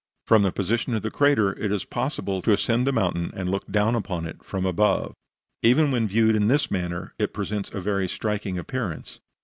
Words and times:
From 0.25 0.41
the 0.41 0.51
position 0.51 0.95
of 0.95 1.03
the 1.03 1.11
crater, 1.11 1.53
it 1.59 1.71
is 1.71 1.85
possible 1.85 2.41
to 2.41 2.53
ascend 2.53 2.87
the 2.87 2.91
mountain 2.91 3.31
and 3.35 3.51
look 3.51 3.71
down 3.71 3.93
upon 3.93 4.25
it 4.25 4.43
from 4.43 4.65
above. 4.65 5.13
Even 5.61 5.91
when 5.91 6.07
viewed 6.07 6.35
in 6.35 6.47
this 6.47 6.71
manner, 6.71 7.13
it 7.19 7.35
presents 7.35 7.69
a 7.69 7.81
very 7.81 8.09
striking 8.09 8.57
appearance. 8.57 9.19